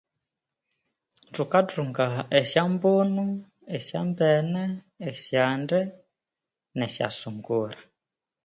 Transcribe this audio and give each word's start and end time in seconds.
Thukathunga 1.33 2.05
esya 2.39 2.63
mbuno, 2.73 3.25
esya 3.75 3.99
mbene, 4.09 4.63
esyande 5.09 5.79
nesya 6.77 7.07
sungura. 7.17 7.77